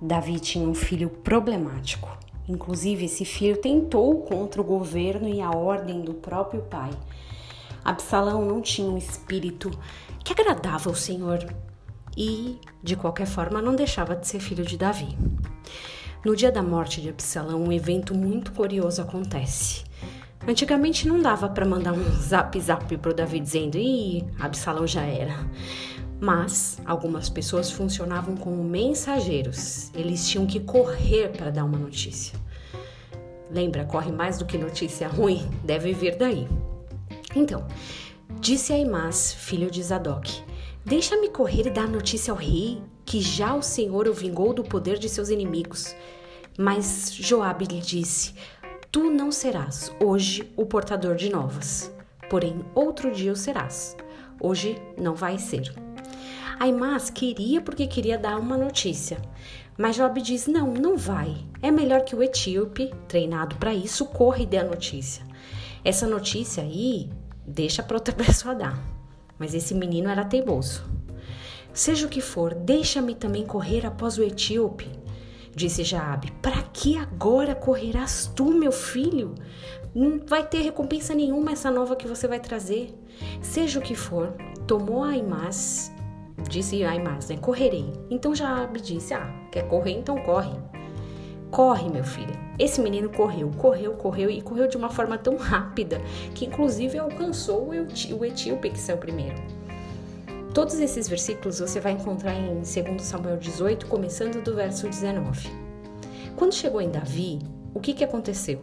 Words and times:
Davi 0.00 0.40
tinha 0.40 0.66
um 0.66 0.74
filho 0.74 1.10
problemático. 1.10 2.08
Inclusive, 2.48 3.04
esse 3.04 3.24
filho 3.24 3.58
tentou 3.58 4.22
contra 4.22 4.60
o 4.60 4.64
governo 4.64 5.28
e 5.28 5.40
a 5.40 5.50
ordem 5.50 6.00
do 6.00 6.14
próprio 6.14 6.62
pai. 6.62 6.90
Absalão 7.84 8.44
não 8.44 8.60
tinha 8.60 8.88
um 8.88 8.96
espírito 8.96 9.70
que 10.24 10.32
agradava 10.32 10.88
ao 10.88 10.94
Senhor 10.94 11.46
e, 12.16 12.58
de 12.82 12.96
qualquer 12.96 13.26
forma, 13.26 13.60
não 13.62 13.74
deixava 13.76 14.16
de 14.16 14.26
ser 14.26 14.40
filho 14.40 14.64
de 14.64 14.76
Davi. 14.76 15.16
No 16.24 16.34
dia 16.34 16.50
da 16.50 16.62
morte 16.62 17.00
de 17.00 17.08
Absalão, 17.08 17.62
um 17.62 17.72
evento 17.72 18.14
muito 18.14 18.52
curioso 18.52 19.00
acontece. 19.00 19.84
Antigamente 20.46 21.06
não 21.06 21.20
dava 21.20 21.48
para 21.48 21.66
mandar 21.66 21.92
um 21.92 22.04
zap 22.12 22.58
zap 22.58 22.96
pro 22.96 23.14
Davi 23.14 23.40
dizendo: 23.40 23.76
"Ih, 23.76 24.24
Absalão 24.38 24.86
já 24.86 25.02
era". 25.02 25.36
Mas 26.20 26.78
algumas 26.84 27.30
pessoas 27.30 27.70
funcionavam 27.70 28.36
como 28.36 28.62
mensageiros. 28.62 29.90
Eles 29.94 30.28
tinham 30.28 30.46
que 30.46 30.60
correr 30.60 31.30
para 31.30 31.50
dar 31.50 31.64
uma 31.64 31.78
notícia. 31.78 32.38
Lembra, 33.50 33.84
corre 33.84 34.12
mais 34.12 34.38
do 34.38 34.44
que 34.44 34.58
notícia 34.58 35.08
ruim, 35.08 35.48
deve 35.64 35.92
vir 35.92 36.16
daí. 36.16 36.46
Então, 37.34 37.66
disse 38.38 38.72
Aimás, 38.72 39.32
filho 39.32 39.70
de 39.70 39.82
Zadok: 39.82 40.42
Deixa-me 40.84 41.30
correr 41.30 41.66
e 41.66 41.70
dar 41.70 41.88
notícia 41.88 42.32
ao 42.32 42.36
rei, 42.36 42.82
que 43.04 43.20
já 43.20 43.54
o 43.54 43.62
Senhor 43.62 44.06
o 44.06 44.12
vingou 44.12 44.52
do 44.52 44.62
poder 44.62 44.98
de 44.98 45.08
seus 45.08 45.30
inimigos. 45.30 45.96
Mas 46.58 47.12
Joabe 47.14 47.64
lhe 47.64 47.80
disse: 47.80 48.34
Tu 48.92 49.10
não 49.10 49.32
serás 49.32 49.92
hoje 50.02 50.52
o 50.56 50.66
portador 50.66 51.16
de 51.16 51.30
novas, 51.30 51.92
porém 52.28 52.60
outro 52.74 53.10
dia 53.10 53.32
o 53.32 53.36
serás. 53.36 53.96
Hoje 54.40 54.80
não 54.96 55.14
vai 55.14 55.38
ser. 55.38 55.72
Aimás 56.60 57.08
queria 57.08 57.62
porque 57.62 57.86
queria 57.86 58.18
dar 58.18 58.38
uma 58.38 58.54
notícia. 58.54 59.16
Mas 59.78 59.96
Job 59.96 60.20
diz: 60.20 60.46
não, 60.46 60.74
não 60.74 60.94
vai. 60.94 61.34
É 61.62 61.70
melhor 61.70 62.02
que 62.02 62.14
o 62.14 62.22
etíope, 62.22 62.92
treinado 63.08 63.56
para 63.56 63.72
isso, 63.72 64.04
corra 64.04 64.40
e 64.40 64.46
dê 64.46 64.58
a 64.58 64.64
notícia. 64.64 65.24
Essa 65.82 66.06
notícia 66.06 66.62
aí 66.62 67.08
deixa 67.46 67.82
para 67.82 67.96
outra 67.96 68.12
pessoa 68.12 68.54
dar. 68.54 68.78
Mas 69.38 69.54
esse 69.54 69.74
menino 69.74 70.10
era 70.10 70.22
teimoso. 70.22 70.84
Seja 71.72 72.06
o 72.06 72.10
que 72.10 72.20
for, 72.20 72.52
deixa-me 72.54 73.14
também 73.14 73.46
correr 73.46 73.86
após 73.86 74.18
o 74.18 74.22
etíope. 74.22 74.86
Disse 75.56 75.82
Jaabe: 75.82 76.30
Para 76.42 76.60
que 76.60 76.98
agora 76.98 77.54
correrás 77.54 78.30
tu, 78.36 78.52
meu 78.52 78.70
filho? 78.70 79.34
Não 79.94 80.20
vai 80.26 80.46
ter 80.46 80.60
recompensa 80.60 81.14
nenhuma 81.14 81.52
essa 81.52 81.70
nova 81.70 81.96
que 81.96 82.06
você 82.06 82.28
vai 82.28 82.38
trazer. 82.38 82.94
Seja 83.40 83.78
o 83.78 83.82
que 83.82 83.94
for, 83.94 84.34
tomou 84.66 85.02
Aimás 85.02 85.90
Disse 86.48 86.82
Aimás, 86.84 87.28
né? 87.28 87.36
Correrei. 87.36 87.92
Então 88.10 88.34
Jaabe 88.34 88.80
disse: 88.80 89.14
Ah, 89.14 89.32
quer 89.50 89.66
correr? 89.68 89.92
Então 89.92 90.16
corre. 90.18 90.56
Corre, 91.50 91.88
meu 91.88 92.04
filho. 92.04 92.32
Esse 92.58 92.80
menino 92.80 93.08
correu, 93.10 93.50
correu, 93.56 93.94
correu 93.94 94.30
e 94.30 94.40
correu 94.40 94.68
de 94.68 94.76
uma 94.76 94.88
forma 94.88 95.18
tão 95.18 95.36
rápida 95.36 96.00
que, 96.34 96.46
inclusive, 96.46 96.98
alcançou 96.98 97.70
o 97.70 98.24
etíope 98.24 98.70
que 98.70 98.78
saiu 98.78 98.98
primeiro. 98.98 99.36
Todos 100.54 100.78
esses 100.78 101.08
versículos 101.08 101.60
você 101.60 101.80
vai 101.80 101.92
encontrar 101.92 102.34
em 102.34 102.54
2 102.56 103.02
Samuel 103.02 103.36
18, 103.36 103.86
começando 103.86 104.42
do 104.42 104.54
verso 104.54 104.88
19. 104.88 105.48
Quando 106.36 106.54
chegou 106.54 106.80
em 106.80 106.90
Davi, 106.90 107.40
o 107.74 107.80
que, 107.80 107.94
que 107.94 108.04
aconteceu? 108.04 108.60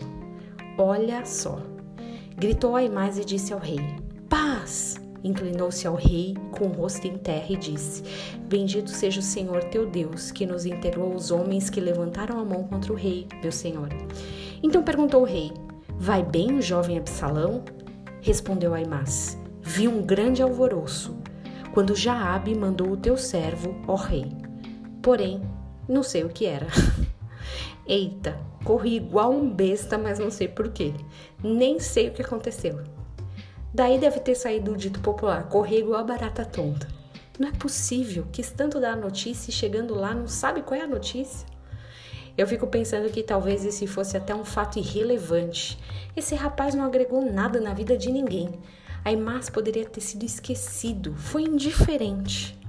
Olha 0.77 1.25
só. 1.25 1.59
Gritou 2.35 2.75
Aimás 2.75 3.17
e 3.17 3.25
disse 3.25 3.53
ao 3.53 3.59
rei: 3.59 3.79
Paz! 4.29 4.95
Inclinou-se 5.27 5.85
ao 5.85 5.95
rei 5.95 6.37
com 6.51 6.67
o 6.67 6.71
rosto 6.71 7.05
em 7.05 7.17
terra 7.17 7.47
e 7.49 7.57
disse: 7.57 8.01
Bendito 8.47 8.89
seja 8.89 9.19
o 9.19 9.23
Senhor 9.23 9.61
teu 9.65 9.85
Deus, 9.85 10.31
que 10.31 10.45
nos 10.45 10.65
integrou 10.65 11.13
os 11.13 11.31
homens 11.31 11.69
que 11.69 11.81
levantaram 11.81 12.39
a 12.39 12.45
mão 12.45 12.63
contra 12.63 12.93
o 12.93 12.95
rei, 12.95 13.27
meu 13.41 13.51
senhor. 13.51 13.89
Então 14.63 14.83
perguntou 14.83 15.23
o 15.23 15.25
rei: 15.25 15.51
Vai 15.99 16.23
bem 16.23 16.57
o 16.57 16.61
jovem 16.61 16.97
Absalão? 16.97 17.61
Respondeu 18.21 18.73
Aimás: 18.73 19.37
Vi 19.61 19.85
um 19.85 20.01
grande 20.01 20.41
alvoroço, 20.41 21.17
quando 21.73 21.93
Jaabe 21.93 22.55
mandou 22.55 22.91
o 22.91 22.97
teu 22.97 23.17
servo, 23.17 23.75
ó 23.85 23.95
rei. 23.95 24.31
Porém, 25.01 25.41
não 25.89 26.03
sei 26.03 26.23
o 26.23 26.29
que 26.29 26.45
era. 26.45 26.67
Eita, 27.85 28.39
corri 28.63 28.95
igual 28.95 29.33
um 29.33 29.49
besta, 29.49 29.97
mas 29.97 30.19
não 30.19 30.31
sei 30.31 30.47
por 30.47 30.69
quê. 30.69 30.93
Nem 31.43 31.81
sei 31.81 32.07
o 32.07 32.13
que 32.13 32.21
aconteceu. 32.21 32.79
Daí 33.77 33.99
deve 33.99 34.19
ter 34.19 34.33
saído 34.33 34.71
o 34.71 34.75
dito 34.75 34.99
popular: 35.01 35.43
correr 35.49 35.81
igual 35.81 35.99
a 35.99 36.03
barata 36.03 36.43
tonta. 36.43 36.87
Não 37.37 37.47
é 37.47 37.51
possível 37.51 38.25
que 38.31 38.41
tanto 38.41 38.79
dar 38.79 38.93
a 38.93 38.95
notícia 38.95 39.51
e 39.51 39.53
chegando 39.53 39.93
lá 39.93 40.15
não 40.15 40.27
sabe 40.27 40.63
qual 40.63 40.79
é 40.79 40.83
a 40.83 40.87
notícia. 40.87 41.47
Eu 42.35 42.47
fico 42.47 42.65
pensando 42.65 43.07
que 43.11 43.21
talvez 43.21 43.63
esse 43.63 43.85
fosse 43.85 44.17
até 44.17 44.33
um 44.33 44.43
fato 44.43 44.79
irrelevante. 44.79 45.77
Esse 46.15 46.33
rapaz 46.33 46.73
não 46.73 46.85
agregou 46.85 47.21
nada 47.31 47.61
na 47.61 47.71
vida 47.71 47.95
de 47.95 48.11
ninguém. 48.11 48.49
A 49.05 49.11
Imás 49.11 49.47
poderia 49.47 49.85
ter 49.85 50.01
sido 50.01 50.25
esquecido, 50.25 51.13
foi 51.15 51.43
indiferente. 51.43 52.59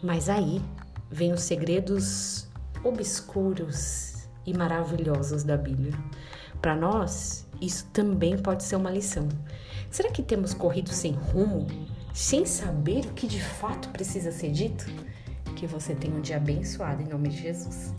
Mas 0.00 0.28
aí 0.28 0.62
vem 1.10 1.32
os 1.32 1.42
segredos 1.42 2.46
obscuros 2.84 4.28
e 4.46 4.56
maravilhosos 4.56 5.42
da 5.42 5.56
Bíblia. 5.56 5.92
Para 6.62 6.76
nós, 6.76 7.48
isso 7.60 7.84
também 7.92 8.38
pode 8.38 8.62
ser 8.62 8.76
uma 8.76 8.92
lição. 8.92 9.28
Será 9.90 10.10
que 10.10 10.22
temos 10.22 10.54
corrido 10.54 10.90
sem 10.90 11.12
rumo, 11.12 11.66
sem 12.14 12.46
saber 12.46 13.06
o 13.06 13.12
que 13.12 13.26
de 13.26 13.42
fato 13.42 13.88
precisa 13.88 14.30
ser 14.30 14.52
dito? 14.52 14.86
Que 15.56 15.66
você 15.66 15.94
tenha 15.94 16.14
um 16.14 16.20
dia 16.20 16.36
abençoado 16.36 17.02
em 17.02 17.08
nome 17.08 17.28
de 17.28 17.42
Jesus. 17.42 17.92